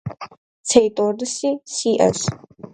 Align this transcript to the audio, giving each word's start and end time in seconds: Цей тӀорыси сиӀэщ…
Цей 0.69 0.87
тӀорыси 0.95 1.51
сиӀэщ… 1.73 2.19